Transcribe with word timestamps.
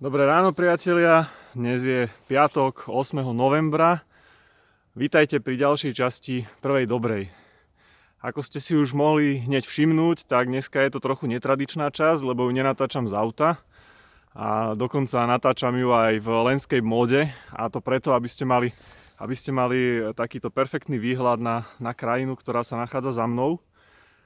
Dobré 0.00 0.24
ráno 0.24 0.56
priatelia, 0.56 1.28
dnes 1.52 1.84
je 1.84 2.08
piatok 2.24 2.88
8. 2.88 3.20
novembra. 3.36 4.00
Vítajte 4.96 5.44
pri 5.44 5.60
ďalšej 5.60 5.92
časti 5.92 6.48
prvej 6.64 6.88
dobrej. 6.88 7.28
Ako 8.24 8.40
ste 8.40 8.64
si 8.64 8.72
už 8.72 8.96
mohli 8.96 9.44
hneď 9.44 9.68
všimnúť, 9.68 10.24
tak 10.24 10.48
dneska 10.48 10.80
je 10.88 10.96
to 10.96 11.04
trochu 11.04 11.28
netradičná 11.28 11.92
časť, 11.92 12.24
lebo 12.24 12.48
ju 12.48 12.52
nenatáčam 12.56 13.04
z 13.04 13.12
auta 13.12 13.60
a 14.32 14.72
dokonca 14.72 15.28
natáčam 15.28 15.76
ju 15.76 15.92
aj 15.92 16.16
v 16.16 16.28
lenskej 16.48 16.80
móde 16.80 17.28
a 17.52 17.68
to 17.68 17.84
preto, 17.84 18.16
aby 18.16 18.24
ste 18.24 18.48
mali, 18.48 18.72
aby 19.20 19.36
ste 19.36 19.52
mali 19.52 20.00
takýto 20.16 20.48
perfektný 20.48 20.96
výhľad 20.96 21.44
na, 21.44 21.68
na 21.76 21.92
krajinu, 21.92 22.40
ktorá 22.40 22.64
sa 22.64 22.80
nachádza 22.80 23.20
za 23.20 23.28
mnou. 23.28 23.60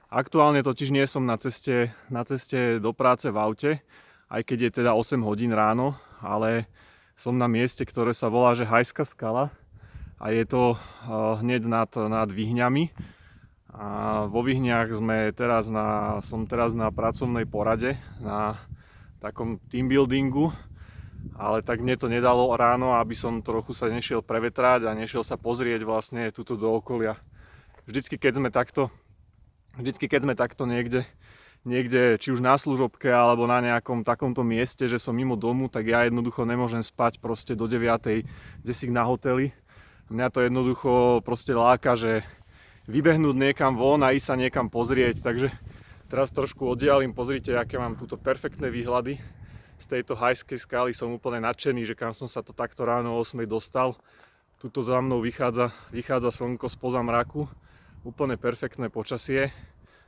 Aktuálne 0.07 0.63
totiž 0.63 0.95
nie 0.95 1.03
som 1.03 1.27
na 1.27 1.35
ceste, 1.35 1.91
na 2.07 2.23
ceste 2.23 2.79
do 2.79 2.95
práce 2.95 3.27
v 3.27 3.35
aute, 3.35 3.71
aj 4.29 4.41
keď 4.41 4.57
je 4.69 4.71
teda 4.81 4.91
8 4.97 5.21
hodín 5.21 5.53
ráno, 5.53 5.93
ale 6.21 6.65
som 7.15 7.37
na 7.37 7.47
mieste, 7.47 7.85
ktoré 7.85 8.11
sa 8.11 8.27
volá, 8.27 8.57
že 8.57 8.67
Hajská 8.67 9.07
skala 9.07 9.53
a 10.19 10.31
je 10.31 10.43
to 10.47 10.79
hneď 11.39 11.63
nad, 11.67 11.91
nad 11.95 12.29
Vyhňami. 12.31 12.91
A 13.75 14.23
vo 14.31 14.39
Vyhňach 14.39 14.87
sme 14.95 15.35
teraz 15.35 15.67
na, 15.67 16.19
som 16.23 16.47
teraz 16.47 16.71
na 16.71 16.87
pracovnej 16.91 17.43
porade, 17.43 17.99
na 18.23 18.55
takom 19.19 19.59
team 19.67 19.91
buildingu, 19.91 20.55
ale 21.35 21.59
tak 21.59 21.83
mne 21.83 21.99
to 21.99 22.07
nedalo 22.07 22.47
ráno, 22.55 22.95
aby 22.95 23.17
som 23.17 23.43
trochu 23.43 23.75
sa 23.75 23.91
nešiel 23.91 24.23
prevetrať 24.23 24.87
a 24.87 24.95
nešiel 24.95 25.27
sa 25.27 25.35
pozrieť 25.35 25.83
vlastne 25.83 26.31
túto 26.31 26.55
do 26.55 26.71
okolia. 26.71 27.19
Vždycky 27.83 28.15
keď 28.15 28.39
sme 28.39 28.49
takto, 28.49 28.87
vždycky 29.75 30.07
keď 30.07 30.23
sme 30.23 30.35
takto 30.39 30.63
niekde 30.63 31.03
niekde, 31.65 32.21
či 32.21 32.29
už 32.29 32.39
na 32.39 32.55
služobke 32.55 33.09
alebo 33.09 33.49
na 33.49 33.59
nejakom 33.59 34.05
takomto 34.05 34.45
mieste, 34.45 34.85
že 34.85 35.01
som 35.01 35.17
mimo 35.17 35.33
domu, 35.33 35.65
tak 35.67 35.89
ja 35.89 36.05
jednoducho 36.05 36.45
nemôžem 36.45 36.85
spať 36.85 37.17
proste 37.17 37.57
do 37.57 37.65
9. 37.65 38.23
kde 38.61 38.73
si 38.73 38.85
na 38.87 39.03
hoteli. 39.03 39.51
Mňa 40.13 40.27
to 40.29 40.45
jednoducho 40.45 41.25
proste 41.25 41.57
láka, 41.57 41.97
že 41.97 42.21
vybehnúť 42.85 43.33
niekam 43.33 43.73
von 43.73 44.05
a 44.05 44.13
ísť 44.13 44.27
sa 44.29 44.35
niekam 44.37 44.69
pozrieť, 44.69 45.25
takže 45.25 45.49
teraz 46.05 46.29
trošku 46.29 46.69
oddialím, 46.69 47.17
pozrite, 47.17 47.57
aké 47.57 47.81
mám 47.81 47.97
túto 47.97 48.13
perfektné 48.13 48.69
výhľady. 48.69 49.17
Z 49.75 49.85
tejto 49.91 50.15
hajskej 50.15 50.61
skály 50.61 50.93
som 50.93 51.11
úplne 51.11 51.43
nadšený, 51.43 51.83
že 51.83 51.97
kam 51.97 52.13
som 52.13 52.29
sa 52.29 52.45
to 52.45 52.55
takto 52.55 52.85
ráno 52.85 53.17
o 53.17 53.19
8 53.25 53.41
dostal. 53.49 53.97
Tuto 54.61 54.85
za 54.85 55.01
mnou 55.01 55.19
vychádza, 55.19 55.73
vychádza 55.91 56.31
slnko 56.31 56.69
spoza 56.71 57.01
mraku, 57.01 57.49
úplne 58.05 58.37
perfektné 58.37 58.87
počasie 58.87 59.51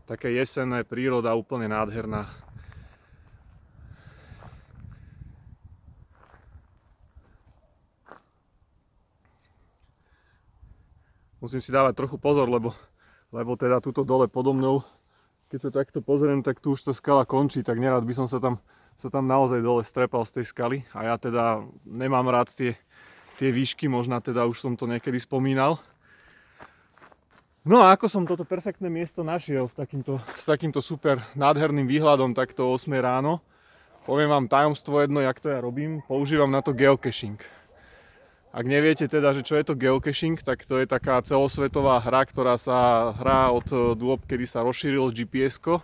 také 0.07 0.31
jesenné, 0.31 0.87
príroda 0.87 1.35
úplne 1.35 1.67
nádherná. 1.67 2.31
Musím 11.43 11.59
si 11.59 11.69
dávať 11.69 11.99
trochu 11.99 12.17
pozor, 12.17 12.47
lebo, 12.47 12.71
lebo 13.35 13.59
teda 13.59 13.83
tuto 13.83 14.07
dole 14.07 14.31
podo 14.31 14.55
mnou, 14.55 14.81
keď 15.51 15.59
sa 15.59 15.71
takto 15.83 15.99
pozriem, 15.99 16.39
tak 16.39 16.63
tu 16.63 16.73
už 16.73 16.87
tá 16.87 16.95
skala 16.95 17.27
končí, 17.27 17.61
tak 17.61 17.77
nerad 17.77 18.01
by 18.07 18.15
som 18.15 18.27
sa 18.31 18.39
tam, 18.39 18.63
sa 18.95 19.11
tam 19.11 19.27
naozaj 19.27 19.59
dole 19.59 19.83
strepal 19.83 20.23
z 20.23 20.39
tej 20.39 20.45
skaly 20.49 20.77
a 20.95 21.13
ja 21.13 21.15
teda 21.19 21.61
nemám 21.83 22.25
rád 22.31 22.51
tie, 22.55 22.79
tie 23.37 23.51
výšky, 23.53 23.85
možno 23.91 24.17
teda 24.23 24.47
už 24.47 24.57
som 24.59 24.73
to 24.73 24.89
niekedy 24.89 25.19
spomínal. 25.21 25.77
No 27.67 27.83
a 27.83 27.91
ako 27.91 28.07
som 28.07 28.23
toto 28.23 28.47
perfektné 28.47 28.87
miesto 28.87 29.27
našiel 29.27 29.67
s 29.67 29.75
takýmto, 29.75 30.23
s 30.39 30.47
takýmto 30.47 30.79
super 30.79 31.19
nádherným 31.35 31.83
výhľadom 31.83 32.31
takto 32.31 32.71
8 32.71 32.87
ráno, 32.95 33.43
poviem 34.07 34.31
vám 34.31 34.47
tajomstvo 34.47 35.03
jedno, 35.03 35.19
jak 35.19 35.35
to 35.43 35.51
ja 35.51 35.59
robím, 35.59 35.99
používam 36.07 36.47
na 36.47 36.63
to 36.63 36.71
geocaching. 36.71 37.35
Ak 38.55 38.63
neviete 38.63 39.11
teda, 39.11 39.35
že 39.35 39.43
čo 39.43 39.59
je 39.59 39.67
to 39.67 39.75
geocaching, 39.75 40.39
tak 40.39 40.63
to 40.63 40.79
je 40.79 40.87
taká 40.87 41.19
celosvetová 41.19 41.99
hra, 41.99 42.23
ktorá 42.23 42.55
sa 42.55 43.11
hrá 43.19 43.51
od 43.51 43.99
dôb, 43.99 44.23
kedy 44.23 44.47
sa 44.47 44.63
rozšírilo 44.63 45.11
gps 45.11 45.83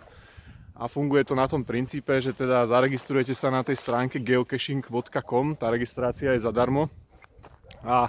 a 0.80 0.88
funguje 0.88 1.28
to 1.28 1.36
na 1.36 1.44
tom 1.44 1.68
princípe, 1.68 2.16
že 2.16 2.32
teda 2.32 2.64
zaregistrujete 2.64 3.36
sa 3.36 3.52
na 3.52 3.60
tej 3.60 3.76
stránke 3.76 4.24
geocaching.com, 4.24 5.52
tá 5.60 5.68
registrácia 5.68 6.32
je 6.32 6.48
zadarmo. 6.48 6.88
A 7.84 8.08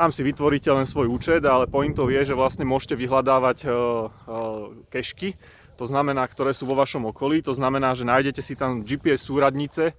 tam 0.00 0.16
si 0.16 0.24
vytvoríte 0.24 0.72
len 0.72 0.88
svoj 0.88 1.12
účet, 1.12 1.44
ale 1.44 1.68
pointou 1.68 2.08
je, 2.08 2.24
že 2.24 2.32
vlastne 2.32 2.64
môžete 2.64 2.96
vyhľadávať 2.96 3.68
kešky, 4.88 5.36
to 5.76 5.84
znamená, 5.84 6.24
ktoré 6.24 6.56
sú 6.56 6.64
vo 6.64 6.72
vašom 6.72 7.12
okolí, 7.12 7.44
to 7.44 7.52
znamená, 7.52 7.92
že 7.92 8.08
nájdete 8.08 8.40
si 8.40 8.56
tam 8.56 8.80
GPS 8.80 9.28
súradnice 9.28 9.92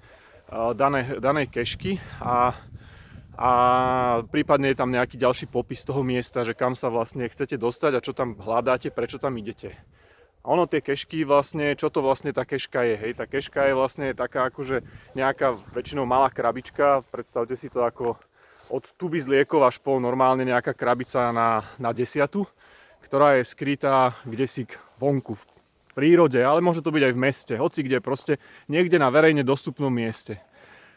danej, 0.74 1.22
danej 1.22 1.54
kešky 1.54 2.02
a, 2.18 2.58
a 3.38 3.52
prípadne 4.26 4.74
je 4.74 4.80
tam 4.82 4.90
nejaký 4.90 5.22
ďalší 5.22 5.46
popis 5.54 5.86
toho 5.86 6.02
miesta, 6.02 6.42
že 6.42 6.58
kam 6.58 6.74
sa 6.74 6.90
vlastne 6.90 7.30
chcete 7.30 7.62
dostať 7.62 7.92
a 7.94 8.02
čo 8.02 8.18
tam 8.18 8.34
hľadáte, 8.42 8.90
prečo 8.90 9.22
tam 9.22 9.38
idete. 9.38 9.78
A 10.42 10.50
ono 10.50 10.66
tie 10.66 10.82
kešky 10.82 11.30
vlastne, 11.30 11.78
čo 11.78 11.94
to 11.94 12.02
vlastne 12.02 12.34
tá 12.34 12.42
keška 12.42 12.90
je, 12.90 12.96
hej, 12.98 13.12
tá 13.14 13.30
keška 13.30 13.70
je 13.70 13.78
vlastne 13.78 14.18
taká 14.18 14.50
akože 14.50 14.82
nejaká 15.14 15.54
väčšinou 15.78 16.10
malá 16.10 16.34
krabička, 16.34 17.06
predstavte 17.14 17.54
si 17.54 17.70
to 17.70 17.86
ako 17.86 18.18
od 18.72 18.88
tuby 18.96 19.20
z 19.20 19.28
liekov 19.28 19.68
až 19.68 19.84
po 19.84 20.00
normálne 20.00 20.48
nejaká 20.48 20.72
krabica 20.72 21.36
na, 21.36 21.68
na 21.76 21.92
desiatu, 21.92 22.48
ktorá 23.04 23.36
je 23.38 23.44
skrytá 23.44 24.16
kde 24.24 24.48
si 24.48 24.64
vonku 24.96 25.36
v 25.36 25.44
prírode, 25.92 26.40
ale 26.40 26.64
môže 26.64 26.80
to 26.80 26.96
byť 26.96 27.04
aj 27.04 27.14
v 27.14 27.20
meste, 27.20 27.54
hoci 27.60 27.84
kde 27.84 28.00
proste 28.00 28.40
niekde 28.72 28.96
na 28.96 29.12
verejne 29.12 29.44
dostupnom 29.44 29.92
mieste. 29.92 30.40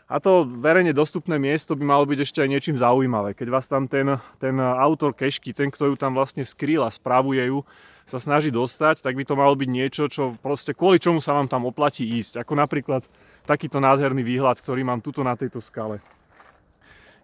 A 0.05 0.21
to 0.21 0.45
verejne 0.45 0.93
dostupné 0.93 1.41
miesto 1.41 1.73
by 1.75 1.83
malo 1.83 2.05
byť 2.05 2.19
ešte 2.23 2.39
aj 2.45 2.49
niečím 2.53 2.77
zaujímavé. 2.77 3.33
Keď 3.33 3.49
vás 3.49 3.67
tam 3.67 3.89
ten, 3.89 4.21
ten 4.37 4.55
autor 4.61 5.17
kešky, 5.17 5.57
ten, 5.57 5.73
kto 5.73 5.91
ju 5.91 5.97
tam 5.97 6.13
vlastne 6.15 6.45
skrýl 6.45 6.85
a 6.85 6.93
spravuje 6.93 7.41
ju, 7.49 7.65
sa 8.05 8.21
snaží 8.21 8.53
dostať, 8.53 9.01
tak 9.01 9.17
by 9.17 9.25
to 9.25 9.35
malo 9.35 9.57
byť 9.57 9.69
niečo, 9.73 10.05
čo 10.13 10.37
proste 10.45 10.77
kvôli 10.77 11.01
čomu 11.01 11.25
sa 11.25 11.33
vám 11.33 11.49
tam 11.49 11.65
oplatí 11.65 12.05
ísť. 12.05 12.45
Ako 12.45 12.53
napríklad 12.53 13.09
takýto 13.49 13.81
nádherný 13.81 14.21
výhľad, 14.21 14.61
ktorý 14.61 14.85
mám 14.85 15.01
tuto 15.01 15.25
na 15.25 15.41
tejto 15.41 15.65
skale 15.65 16.05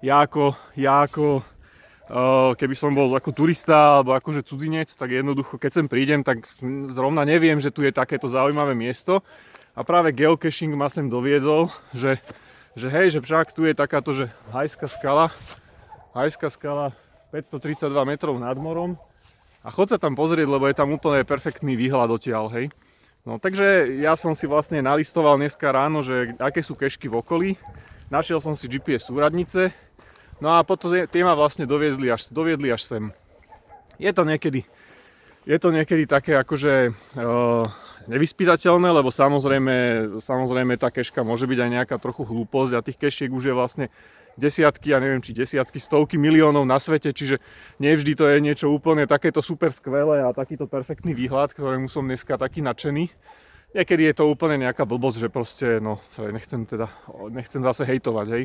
ja 0.00 0.24
ako, 0.24 0.56
ja 0.76 1.04
ako 1.04 1.44
uh, 2.10 2.52
keby 2.56 2.74
som 2.74 2.96
bol 2.96 3.12
ako 3.12 3.30
turista 3.36 4.00
alebo 4.00 4.16
akože 4.16 4.42
cudzinec, 4.44 4.88
tak 4.96 5.12
jednoducho 5.12 5.60
keď 5.60 5.70
sem 5.80 5.86
prídem, 5.86 6.20
tak 6.24 6.48
zrovna 6.90 7.22
neviem, 7.28 7.60
že 7.60 7.70
tu 7.70 7.84
je 7.84 7.92
takéto 7.92 8.26
zaujímavé 8.26 8.72
miesto. 8.72 9.22
A 9.78 9.86
práve 9.86 10.10
geocaching 10.10 10.74
ma 10.74 10.90
sem 10.90 11.06
doviedol, 11.06 11.70
že, 11.94 12.18
že 12.74 12.90
hej, 12.90 13.16
že 13.16 13.20
však 13.22 13.54
tu 13.54 13.64
je 13.64 13.72
takáto, 13.72 14.10
že 14.10 14.26
hajská 14.50 14.90
skala, 14.90 15.30
hajská 16.10 16.50
skala 16.50 16.90
532 17.30 17.86
metrov 18.02 18.34
nad 18.42 18.58
morom 18.58 18.98
a 19.62 19.68
chod 19.70 19.92
sa 19.92 20.00
tam 20.00 20.18
pozrieť, 20.18 20.48
lebo 20.50 20.66
je 20.66 20.74
tam 20.74 20.90
úplne 20.90 21.22
perfektný 21.22 21.78
výhľad 21.78 22.10
odtiaľ, 22.10 22.50
hej. 22.50 22.66
No 23.22 23.36
takže 23.36 24.00
ja 24.00 24.16
som 24.16 24.32
si 24.32 24.48
vlastne 24.48 24.80
nalistoval 24.80 25.36
dneska 25.36 25.68
ráno, 25.68 26.00
že 26.00 26.32
aké 26.40 26.64
sú 26.64 26.72
kešky 26.72 27.06
v 27.12 27.20
okolí. 27.20 27.50
Našiel 28.08 28.40
som 28.42 28.58
si 28.58 28.66
GPS 28.66 29.06
súradnice, 29.06 29.70
No 30.40 30.56
a 30.56 30.64
potom 30.64 30.96
tie 30.96 31.22
ma 31.22 31.36
vlastne 31.36 31.68
doviezli 31.68 32.08
až, 32.08 32.32
doviedli 32.32 32.72
až 32.72 32.88
sem. 32.88 33.04
Je 34.00 34.08
to 34.08 34.24
niekedy, 34.24 34.64
je 35.44 35.56
to 35.60 35.68
niekedy 35.68 36.08
také 36.08 36.32
akože 36.40 36.96
uh, 37.20 37.68
nevyspytateľné, 38.08 38.88
lebo 38.88 39.12
samozrejme, 39.12 39.76
samozrejme 40.24 40.80
tá 40.80 40.88
keška 40.88 41.20
môže 41.20 41.44
byť 41.44 41.58
aj 41.60 41.70
nejaká 41.70 41.96
trochu 42.00 42.24
hlúposť 42.24 42.72
a 42.72 42.84
tých 42.84 42.96
kešiek 42.96 43.28
už 43.28 43.52
je 43.52 43.54
vlastne 43.54 43.86
desiatky, 44.40 44.96
ja 44.96 44.98
neviem 45.02 45.20
či 45.20 45.36
desiatky, 45.36 45.76
stovky 45.76 46.16
miliónov 46.16 46.64
na 46.64 46.80
svete, 46.80 47.12
čiže 47.12 47.36
nevždy 47.76 48.16
to 48.16 48.24
je 48.24 48.36
niečo 48.40 48.72
úplne 48.72 49.04
takéto 49.04 49.44
super 49.44 49.68
skvelé 49.76 50.24
a 50.24 50.32
takýto 50.32 50.64
perfektný 50.64 51.12
výhľad, 51.12 51.52
ktorému 51.52 51.92
som 51.92 52.08
dneska 52.08 52.40
taký 52.40 52.64
nadšený. 52.64 53.12
Niekedy 53.76 54.02
je 54.08 54.14
to 54.16 54.24
úplne 54.26 54.64
nejaká 54.64 54.88
blbosť, 54.88 55.16
že 55.20 55.28
proste, 55.28 55.66
no, 55.78 56.00
nechcem 56.16 56.64
teda, 56.64 56.88
nechcem 57.28 57.60
zase 57.60 57.84
hejtovať, 57.84 58.26
hej. 58.32 58.44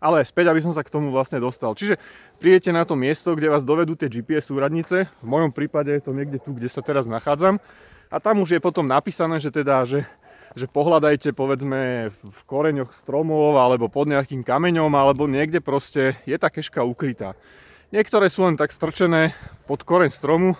Ale 0.00 0.24
späť, 0.24 0.48
aby 0.48 0.64
som 0.64 0.72
sa 0.72 0.80
k 0.80 0.88
tomu 0.88 1.12
vlastne 1.12 1.36
dostal. 1.36 1.76
Čiže 1.76 2.00
prídete 2.40 2.72
na 2.72 2.88
to 2.88 2.96
miesto, 2.96 3.36
kde 3.36 3.52
vás 3.52 3.60
dovedú 3.60 3.92
tie 3.94 4.08
GPS 4.08 4.48
súradnice. 4.48 5.12
V 5.20 5.26
mojom 5.28 5.52
prípade 5.52 5.92
je 5.92 6.00
to 6.00 6.16
niekde 6.16 6.40
tu, 6.40 6.56
kde 6.56 6.72
sa 6.72 6.80
teraz 6.80 7.04
nachádzam. 7.04 7.60
A 8.08 8.16
tam 8.18 8.40
už 8.40 8.56
je 8.56 8.60
potom 8.64 8.88
napísané, 8.88 9.38
že 9.38 9.52
teda, 9.52 9.84
že, 9.84 10.08
že 10.56 10.66
pohľadajte 10.66 11.36
povedzme 11.36 12.10
v 12.10 12.40
koreňoch 12.48 12.96
stromov 12.96 13.60
alebo 13.60 13.92
pod 13.92 14.08
nejakým 14.08 14.40
kameňom 14.40 14.90
alebo 14.96 15.28
niekde 15.28 15.60
proste 15.60 16.16
je 16.24 16.34
tá 16.40 16.48
keška 16.48 16.80
ukrytá. 16.80 17.36
Niektoré 17.92 18.32
sú 18.32 18.48
len 18.48 18.56
tak 18.56 18.72
strčené 18.72 19.36
pod 19.68 19.84
koreň 19.84 20.10
stromu, 20.10 20.56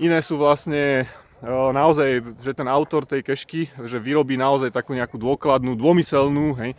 iné 0.00 0.18
sú 0.24 0.40
vlastne 0.40 1.06
naozaj, 1.44 2.40
že 2.40 2.56
ten 2.56 2.68
autor 2.68 3.04
tej 3.04 3.20
kešky, 3.20 3.68
že 3.84 4.00
vyrobí 4.00 4.34
naozaj 4.40 4.72
takú 4.72 4.96
nejakú 4.96 5.20
dôkladnú, 5.20 5.76
dômyselnú, 5.76 6.56
hej, 6.64 6.72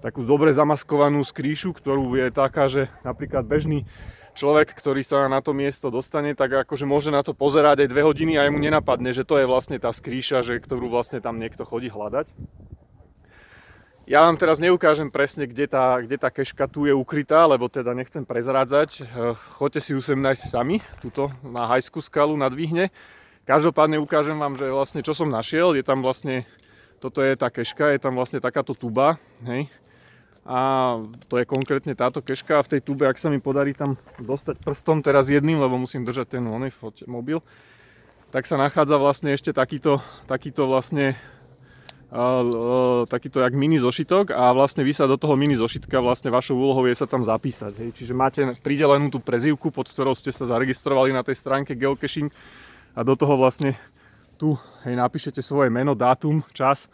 takú 0.00 0.24
dobre 0.24 0.52
zamaskovanú 0.56 1.20
skrýšu, 1.22 1.76
ktorú 1.76 2.16
je 2.16 2.28
taká, 2.32 2.68
že 2.68 2.88
napríklad 3.04 3.44
bežný 3.44 3.84
človek, 4.34 4.72
ktorý 4.72 5.04
sa 5.04 5.28
na 5.28 5.44
to 5.44 5.52
miesto 5.52 5.92
dostane, 5.92 6.32
tak 6.32 6.66
akože 6.66 6.88
môže 6.88 7.12
na 7.12 7.20
to 7.20 7.36
pozerať 7.36 7.84
aj 7.84 7.88
dve 7.92 8.02
hodiny 8.02 8.40
a 8.40 8.48
jemu 8.48 8.58
nenapadne, 8.58 9.12
že 9.12 9.28
to 9.28 9.36
je 9.36 9.46
vlastne 9.46 9.76
tá 9.76 9.92
skrýša, 9.92 10.40
že, 10.40 10.56
ktorú 10.56 10.88
vlastne 10.88 11.20
tam 11.20 11.36
niekto 11.36 11.68
chodí 11.68 11.92
hľadať. 11.92 12.32
Ja 14.10 14.26
vám 14.26 14.42
teraz 14.42 14.58
neukážem 14.58 15.06
presne, 15.06 15.46
kde 15.46 15.70
tá, 15.70 16.02
kde 16.02 16.18
tá 16.18 16.34
keška 16.34 16.66
tu 16.66 16.82
je 16.82 16.90
ukrytá, 16.90 17.46
lebo 17.46 17.70
teda 17.70 17.94
nechcem 17.94 18.26
prezrádzať. 18.26 18.90
Eh, 18.98 19.04
choďte 19.54 19.80
si 19.86 19.90
ju 19.94 20.02
sem 20.02 20.18
nájsť 20.18 20.50
sami, 20.50 20.82
tuto 20.98 21.30
na 21.46 21.70
hajskú 21.70 22.02
skalu 22.02 22.34
nad 22.34 22.50
Výhne. 22.50 22.90
Každopádne 23.46 24.02
ukážem 24.02 24.34
vám, 24.34 24.58
že 24.58 24.66
vlastne 24.66 25.06
čo 25.06 25.14
som 25.14 25.30
našiel, 25.30 25.78
je 25.78 25.86
tam 25.86 26.02
vlastne, 26.02 26.42
toto 26.98 27.22
je 27.22 27.38
tá 27.38 27.54
keška, 27.54 27.94
je 27.94 28.02
tam 28.02 28.18
vlastne 28.18 28.42
takáto 28.42 28.74
tuba, 28.74 29.14
hej. 29.46 29.70
A 30.48 30.96
to 31.28 31.36
je 31.36 31.44
konkrétne 31.44 31.92
táto 31.92 32.24
keška 32.24 32.58
a 32.58 32.64
v 32.64 32.76
tej 32.76 32.80
tube, 32.80 33.04
ak 33.04 33.20
sa 33.20 33.28
mi 33.28 33.38
podarí 33.38 33.76
tam 33.76 34.00
dostať 34.18 34.56
prstom 34.64 35.04
teraz 35.04 35.28
jedným, 35.28 35.60
lebo 35.60 35.76
musím 35.76 36.02
držať 36.02 36.40
ten 36.40 36.44
oný 36.48 36.72
mobil, 37.04 37.44
tak 38.32 38.48
sa 38.48 38.56
nachádza 38.56 38.96
vlastne 38.96 39.36
ešte 39.36 39.52
takýto, 39.52 40.00
takýto 40.26 40.64
vlastne 40.64 41.18
takýto 43.06 43.38
jak 43.38 43.54
mini 43.54 43.78
zošitok 43.78 44.34
a 44.34 44.50
vlastne 44.50 44.82
vy 44.82 44.90
sa 44.90 45.06
do 45.06 45.14
toho 45.14 45.38
mini 45.38 45.54
zošitka 45.54 46.02
vlastne 46.02 46.34
vašou 46.34 46.58
úlohou 46.58 46.82
je 46.90 46.98
sa 46.98 47.06
tam 47.06 47.22
zapísať. 47.22 47.70
Hej. 47.78 47.90
Čiže 48.02 48.18
máte 48.18 48.42
pridelenú 48.58 49.14
tú 49.14 49.22
prezývku, 49.22 49.70
pod 49.70 49.86
ktorou 49.86 50.18
ste 50.18 50.34
sa 50.34 50.50
zaregistrovali 50.50 51.14
na 51.14 51.22
tej 51.22 51.38
stránke 51.38 51.78
geocaching 51.78 52.26
a 52.98 53.06
do 53.06 53.14
toho 53.14 53.38
vlastne 53.38 53.78
tu 54.42 54.58
hej, 54.82 54.98
napíšete 54.98 55.38
svoje 55.38 55.70
meno, 55.70 55.94
dátum, 55.94 56.42
čas, 56.50 56.90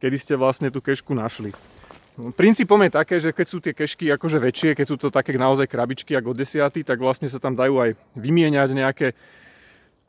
kedy 0.00 0.16
ste 0.16 0.34
vlastne 0.40 0.72
tú 0.72 0.80
kešku 0.80 1.12
našli. 1.12 1.52
Princípom 2.14 2.78
je 2.86 2.90
také, 2.94 3.18
že 3.18 3.34
keď 3.34 3.46
sú 3.50 3.58
tie 3.58 3.74
kešky 3.74 4.06
akože 4.14 4.38
väčšie, 4.38 4.78
keď 4.78 4.86
sú 4.86 4.96
to 4.96 5.10
také 5.10 5.34
naozaj 5.34 5.66
krabičky 5.66 6.14
ako 6.14 6.30
desiaty, 6.30 6.86
tak 6.86 7.02
vlastne 7.02 7.26
sa 7.26 7.42
tam 7.42 7.58
dajú 7.58 7.82
aj 7.82 7.90
vymieňať 8.14 8.70
nejaké 8.70 9.06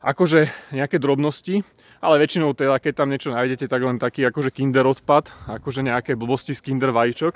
akože 0.06 0.46
nejaké 0.70 1.02
drobnosti, 1.02 1.66
ale 1.98 2.22
väčšinou 2.22 2.54
teda, 2.54 2.78
keď 2.78 2.92
tam 2.94 3.10
niečo 3.10 3.34
nájdete, 3.34 3.66
tak 3.66 3.82
len 3.82 3.98
taký 3.98 4.22
akože 4.30 4.54
kinder 4.54 4.86
odpad, 4.86 5.34
akože 5.50 5.82
nejaké 5.82 6.14
blbosti 6.14 6.54
z 6.54 6.62
kinder 6.62 6.94
vajíčok. 6.94 7.34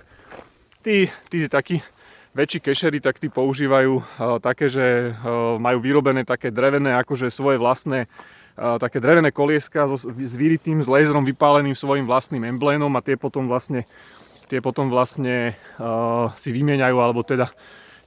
Tí, 0.87 1.11
tí 1.29 1.37
takí 1.51 1.83
väčší 2.31 2.63
kešery, 2.63 3.03
tak 3.03 3.19
tí 3.19 3.27
používajú 3.27 3.93
uh, 3.99 4.05
také, 4.39 4.71
že 4.71 5.11
uh, 5.11 5.59
majú 5.59 5.83
vyrobené 5.83 6.23
také 6.23 6.55
drevené, 6.55 6.95
akože 6.95 7.27
svoje 7.27 7.59
vlastné 7.59 8.07
uh, 8.07 8.79
také 8.79 9.03
drevené 9.03 9.35
kolieska 9.35 9.91
so, 9.91 9.99
s 9.99 10.35
vyritým, 10.39 10.79
s 10.79 10.87
laserom 10.87 11.27
vypáleným 11.27 11.75
svojim 11.75 12.07
vlastným 12.07 12.47
emblénom 12.47 12.93
a 12.95 13.03
tie 13.03 13.19
potom 13.19 13.51
vlastne, 13.51 13.83
tie 14.51 14.59
potom 14.59 14.91
vlastne 14.91 15.55
uh, 15.79 16.35
si 16.35 16.51
vymieňajú, 16.51 16.97
alebo 16.99 17.23
teda 17.23 17.47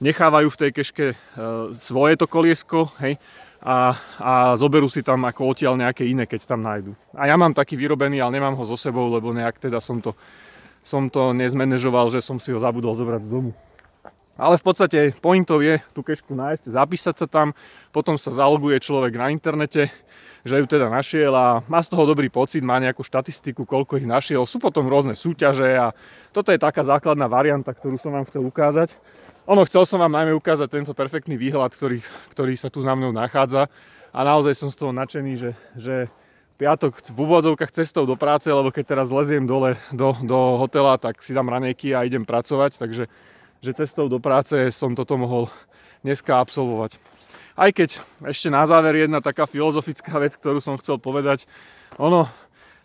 nechávajú 0.04 0.52
v 0.52 0.60
tej 0.60 0.70
keške 0.76 1.06
uh, 1.16 1.72
svoje 1.72 2.20
to 2.20 2.28
koliesko, 2.28 2.92
hej, 3.00 3.16
a, 3.64 3.96
a 4.20 4.32
zoberú 4.60 4.92
si 4.92 5.00
tam 5.00 5.24
ako 5.24 5.56
odtiaľ 5.56 5.80
nejaké 5.80 6.04
iné, 6.04 6.28
keď 6.28 6.44
tam 6.44 6.60
nájdu. 6.60 6.92
A 7.16 7.32
ja 7.32 7.40
mám 7.40 7.56
taký 7.56 7.80
vyrobený, 7.80 8.20
ale 8.20 8.36
nemám 8.36 8.60
ho 8.60 8.64
so 8.68 8.76
sebou, 8.76 9.08
lebo 9.08 9.32
nejak 9.32 9.56
teda 9.56 9.80
som 9.80 10.04
to, 10.04 10.12
som 10.84 11.08
to 11.08 11.32
nezmanéžoval, 11.32 12.12
že 12.12 12.20
som 12.20 12.36
si 12.36 12.52
ho 12.52 12.60
zabudol 12.60 12.92
zobrať 12.92 13.24
z 13.24 13.32
domu. 13.32 13.56
Ale 14.34 14.58
v 14.58 14.66
podstate 14.66 14.98
pointov 15.22 15.62
je 15.62 15.78
tú 15.94 16.02
kešku 16.02 16.34
nájsť, 16.34 16.74
zapísať 16.74 17.14
sa 17.22 17.26
tam, 17.30 17.54
potom 17.94 18.18
sa 18.18 18.34
zaloguje 18.34 18.82
človek 18.82 19.14
na 19.14 19.30
internete, 19.30 19.94
že 20.42 20.58
ju 20.58 20.66
teda 20.66 20.90
našiel 20.90 21.30
a 21.32 21.62
má 21.70 21.78
z 21.80 21.94
toho 21.94 22.04
dobrý 22.04 22.26
pocit, 22.26 22.60
má 22.60 22.82
nejakú 22.82 23.06
štatistiku, 23.06 23.62
koľko 23.62 24.02
ich 24.02 24.10
našiel. 24.10 24.42
Sú 24.44 24.58
potom 24.58 24.90
rôzne 24.90 25.14
súťaže 25.14 25.70
a 25.78 25.94
toto 26.34 26.50
je 26.50 26.58
taká 26.58 26.82
základná 26.82 27.30
varianta, 27.30 27.70
ktorú 27.70 27.94
som 27.94 28.10
vám 28.10 28.26
chcel 28.26 28.42
ukázať. 28.42 28.92
Ono, 29.46 29.62
chcel 29.68 29.86
som 29.86 30.02
vám 30.02 30.12
najmä 30.12 30.34
ukázať 30.34 30.68
tento 30.68 30.92
perfektný 30.92 31.38
výhľad, 31.38 31.70
ktorý, 31.70 32.02
ktorý 32.34 32.58
sa 32.58 32.68
tu 32.68 32.82
za 32.82 32.92
mnou 32.92 33.14
nachádza 33.14 33.70
a 34.10 34.20
naozaj 34.26 34.58
som 34.58 34.68
z 34.68 34.76
toho 34.82 34.90
nadšený, 34.90 35.32
že, 35.38 35.50
že 35.78 35.94
piatok 36.58 37.06
v 37.12 37.18
úvodzovkách 37.18 37.70
cestou 37.70 38.02
do 38.02 38.18
práce, 38.18 38.50
lebo 38.50 38.74
keď 38.74 38.84
teraz 38.98 39.08
leziem 39.14 39.46
dole 39.46 39.78
do, 39.94 40.16
do 40.26 40.58
hotela, 40.58 40.98
tak 40.98 41.22
si 41.22 41.36
dám 41.36 41.50
ranejky 41.50 41.92
a 41.94 42.06
idem 42.06 42.22
pracovať, 42.22 42.78
takže 42.78 43.04
že 43.64 43.72
cestou 43.72 44.12
do 44.12 44.20
práce 44.20 44.52
som 44.76 44.92
toto 44.92 45.16
mohol 45.16 45.48
dneska 46.04 46.36
absolvovať. 46.36 47.00
Aj 47.56 47.72
keď 47.72 47.96
ešte 48.28 48.52
na 48.52 48.68
záver 48.68 49.08
jedna 49.08 49.24
taká 49.24 49.48
filozofická 49.48 50.20
vec, 50.20 50.36
ktorú 50.36 50.60
som 50.60 50.76
chcel 50.76 51.00
povedať. 51.00 51.48
Ono, 51.96 52.28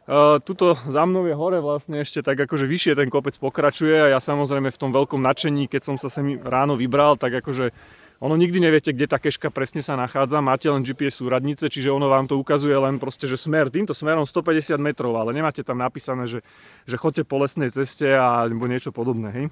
Uh, 0.09 0.41
tuto 0.41 0.73
za 0.89 1.05
mnou 1.05 1.29
je 1.29 1.37
hore 1.37 1.61
vlastne 1.61 2.01
ešte 2.01 2.25
tak 2.25 2.33
akože 2.33 2.65
vyššie 2.65 2.97
ten 2.97 3.13
kopec 3.13 3.37
pokračuje 3.37 3.93
a 3.93 4.09
ja 4.09 4.17
samozrejme 4.17 4.73
v 4.73 4.81
tom 4.81 4.89
veľkom 4.89 5.21
nadšení, 5.21 5.69
keď 5.69 5.85
som 5.85 5.95
sa 6.01 6.09
sem 6.09 6.41
ráno 6.41 6.73
vybral, 6.73 7.13
tak 7.13 7.45
akože 7.45 7.69
ono 8.17 8.33
nikdy 8.33 8.57
neviete, 8.57 8.89
kde 8.89 9.05
tá 9.05 9.21
keška 9.21 9.53
presne 9.53 9.85
sa 9.85 9.93
nachádza, 9.93 10.41
máte 10.41 10.65
len 10.65 10.81
GPS 10.81 11.21
súradnice, 11.21 11.69
čiže 11.69 11.93
ono 11.93 12.09
vám 12.09 12.25
to 12.25 12.41
ukazuje 12.41 12.73
len 12.73 12.97
proste, 12.97 13.29
že 13.29 13.37
smer, 13.37 13.69
týmto 13.69 13.93
smerom 13.93 14.25
150 14.25 14.81
metrov, 14.81 15.13
ale 15.13 15.29
nemáte 15.29 15.61
tam 15.61 15.77
napísané, 15.77 16.25
že, 16.25 16.41
že 16.89 16.97
chodte 16.97 17.21
po 17.21 17.37
lesnej 17.45 17.69
ceste 17.69 18.09
alebo 18.09 18.65
niečo 18.65 18.89
podobné, 18.89 19.29
hej. 19.29 19.45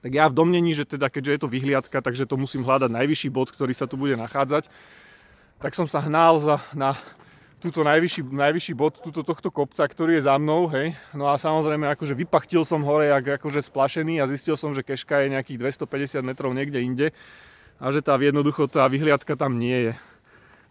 Tak 0.00 0.10
ja 0.16 0.32
v 0.32 0.36
domnení, 0.36 0.72
že 0.72 0.88
teda 0.88 1.12
keďže 1.12 1.32
je 1.36 1.40
to 1.44 1.52
vyhliadka, 1.52 2.00
takže 2.00 2.24
to 2.24 2.40
musím 2.40 2.64
hľadať 2.64 2.88
najvyšší 2.88 3.28
bod, 3.28 3.52
ktorý 3.52 3.76
sa 3.76 3.84
tu 3.84 4.00
bude 4.00 4.16
nachádzať, 4.16 4.72
tak 5.60 5.76
som 5.76 5.84
sa 5.84 6.00
hnal 6.00 6.40
za, 6.40 6.56
na 6.72 6.96
túto 7.60 7.84
najvyšší, 7.84 8.24
najvyšší 8.24 8.72
bod 8.72 8.96
túto, 9.04 9.20
tohto 9.20 9.52
kopca, 9.52 9.84
ktorý 9.84 10.16
je 10.16 10.24
za 10.24 10.40
mnou, 10.40 10.72
hej. 10.72 10.96
No 11.12 11.28
a 11.28 11.36
samozrejme, 11.36 11.84
akože 11.92 12.16
vypachtil 12.16 12.64
som 12.64 12.80
hore, 12.80 13.12
jak, 13.12 13.36
akože 13.36 13.60
splašený 13.60 14.24
a 14.24 14.30
zistil 14.32 14.56
som, 14.56 14.72
že 14.72 14.80
keška 14.80 15.20
je 15.28 15.36
nejakých 15.36 15.84
250 15.84 16.24
metrov 16.24 16.56
niekde 16.56 16.80
inde 16.80 17.06
a 17.76 17.92
že 17.92 18.00
tá 18.00 18.16
jednoducho 18.16 18.72
tá 18.72 18.88
vyhliadka 18.88 19.36
tam 19.36 19.60
nie 19.60 19.92
je. 19.92 19.94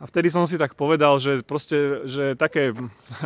A 0.01 0.07
vtedy 0.09 0.33
som 0.33 0.49
si 0.49 0.57
tak 0.57 0.73
povedal, 0.73 1.21
že 1.21 1.45
proste, 1.45 2.07
že 2.09 2.33
také 2.33 2.73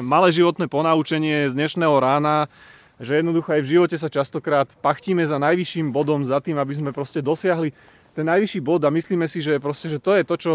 malé 0.03 0.35
životné 0.35 0.67
ponaučenie 0.67 1.47
z 1.47 1.53
dnešného 1.55 1.95
rána, 1.95 2.51
že 3.01 3.21
jednoducho 3.21 3.49
aj 3.53 3.61
v 3.65 3.71
živote 3.77 3.97
sa 3.97 4.09
častokrát 4.11 4.69
pachtíme 4.81 5.25
za 5.25 5.41
najvyšším 5.41 5.89
bodom, 5.89 6.21
za 6.21 6.41
tým, 6.43 6.57
aby 6.61 6.73
sme 6.77 6.91
proste 6.93 7.21
dosiahli 7.21 7.73
ten 8.13 8.25
najvyšší 8.29 8.59
bod 8.61 8.85
a 8.85 8.93
myslíme 8.93 9.25
si, 9.25 9.41
že 9.41 9.57
proste, 9.57 9.89
že 9.89 9.97
to 9.97 10.13
je 10.13 10.23
to, 10.25 10.35
čo 10.37 10.53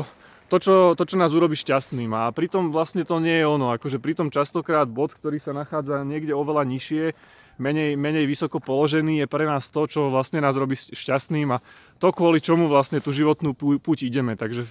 to 0.49 0.56
čo, 0.56 0.96
to, 0.96 1.05
čo 1.05 1.20
nás 1.20 1.37
urobí 1.37 1.55
šťastným. 1.61 2.08
A 2.17 2.32
pritom 2.32 2.73
vlastne 2.73 3.05
to 3.05 3.20
nie 3.20 3.37
je 3.37 3.44
ono. 3.44 3.69
Akože 3.76 4.00
pritom 4.00 4.32
častokrát 4.32 4.88
bod, 4.88 5.12
ktorý 5.12 5.37
sa 5.37 5.52
nachádza 5.52 6.00
niekde 6.08 6.32
oveľa 6.32 6.64
nižšie, 6.64 7.12
menej, 7.61 8.00
menej 8.00 8.25
vysoko 8.25 8.56
položený, 8.56 9.20
je 9.20 9.26
pre 9.29 9.44
nás 9.44 9.69
to, 9.69 9.85
čo 9.85 10.08
vlastne 10.08 10.40
nás 10.40 10.56
robí 10.56 10.73
šťastným 10.75 11.52
a 11.52 11.62
to, 12.00 12.08
kvôli 12.17 12.40
čomu 12.40 12.64
vlastne 12.64 12.96
tú 13.05 13.12
životnú 13.12 13.52
púť 13.55 14.08
ideme. 14.08 14.40
Takže 14.40 14.64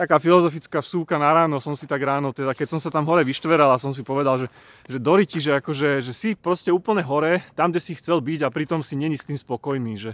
taká 0.00 0.16
filozofická 0.16 0.80
vsúka 0.80 1.20
na 1.20 1.28
ráno 1.28 1.60
som 1.60 1.76
si 1.76 1.84
tak 1.84 2.00
ráno, 2.00 2.32
teda 2.32 2.56
keď 2.56 2.72
som 2.72 2.80
sa 2.80 2.88
tam 2.88 3.04
hore 3.04 3.20
vyštveral 3.20 3.68
a 3.68 3.76
som 3.76 3.92
si 3.92 4.00
povedal, 4.00 4.40
že, 4.40 4.48
že 4.88 4.96
doriti, 4.96 5.36
že, 5.36 5.60
akože, 5.60 6.00
že 6.00 6.16
si 6.16 6.32
proste 6.32 6.72
úplne 6.72 7.04
hore, 7.04 7.44
tam, 7.52 7.68
kde 7.68 7.84
si 7.84 7.92
chcel 8.00 8.24
byť 8.24 8.48
a 8.48 8.48
pritom 8.48 8.80
si 8.80 8.96
není 8.96 9.20
s 9.20 9.28
tým 9.28 9.36
spokojný, 9.36 10.00
že, 10.00 10.12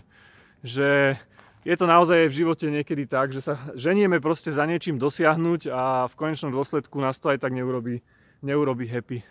že 0.67 1.15
je 1.63 1.75
to 1.79 1.87
naozaj 1.87 2.19
v 2.27 2.35
živote 2.35 2.67
niekedy 2.67 3.07
tak, 3.07 3.31
že 3.31 3.47
sa 3.47 3.63
ženieme 3.79 4.19
proste 4.19 4.51
za 4.51 4.67
niečím 4.67 4.99
dosiahnuť 4.99 5.71
a 5.71 6.11
v 6.11 6.15
konečnom 6.19 6.51
dôsledku 6.51 6.99
nás 6.99 7.23
to 7.23 7.31
aj 7.31 7.47
tak 7.47 7.55
neurobi, 7.55 8.03
neurobi 8.43 8.91
happy. 8.91 9.23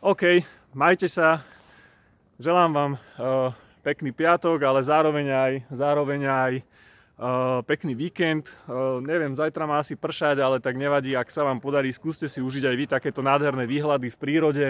OK, 0.00 0.40
majte 0.72 1.04
sa, 1.04 1.44
želám 2.40 2.70
vám 2.72 2.92
uh, 2.96 3.52
pekný 3.84 4.16
piatok, 4.16 4.56
ale 4.64 4.80
zároveň 4.80 5.26
aj, 5.28 5.52
zároveň 5.68 6.20
aj 6.24 6.52
pekný 7.64 7.96
víkend. 7.96 8.52
Uh, 8.68 9.00
neviem, 9.00 9.32
zajtra 9.32 9.64
má 9.64 9.80
asi 9.80 9.96
pršať, 9.96 10.36
ale 10.40 10.60
tak 10.60 10.76
nevadí, 10.76 11.16
ak 11.16 11.32
sa 11.32 11.48
vám 11.48 11.60
podarí, 11.64 11.88
skúste 11.88 12.28
si 12.28 12.44
užiť 12.44 12.64
aj 12.68 12.76
vy 12.76 12.84
takéto 12.86 13.24
nádherné 13.24 13.64
výhľady 13.64 14.12
v 14.12 14.20
prírode 14.20 14.66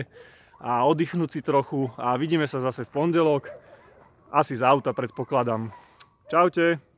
a 0.62 0.86
oddychnúť 0.86 1.30
si 1.30 1.40
trochu 1.42 1.90
a 1.98 2.14
vidíme 2.14 2.46
sa 2.46 2.62
zase 2.62 2.86
v 2.86 2.92
pondelok. 2.94 3.50
Asi 4.30 4.54
z 4.54 4.62
auta 4.62 4.94
predpokladám. 4.94 5.70
Čaute. 6.30 6.95